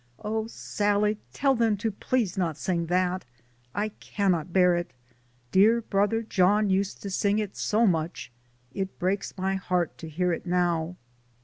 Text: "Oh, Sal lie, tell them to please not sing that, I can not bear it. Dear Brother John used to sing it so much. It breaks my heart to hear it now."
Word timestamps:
"Oh, 0.23 0.47
Sal 0.47 1.01
lie, 1.01 1.17
tell 1.31 1.53
them 1.53 1.77
to 1.77 1.91
please 1.91 2.35
not 2.35 2.57
sing 2.57 2.87
that, 2.87 3.23
I 3.75 3.89
can 3.89 4.31
not 4.31 4.51
bear 4.51 4.75
it. 4.75 4.93
Dear 5.51 5.81
Brother 5.81 6.23
John 6.23 6.71
used 6.71 7.03
to 7.03 7.11
sing 7.11 7.37
it 7.37 7.55
so 7.55 7.85
much. 7.85 8.31
It 8.73 8.97
breaks 8.97 9.37
my 9.37 9.53
heart 9.57 9.95
to 9.99 10.09
hear 10.09 10.33
it 10.33 10.47
now." 10.47 10.95